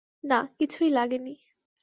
[0.23, 1.33] না, কিছুই লাগেনি।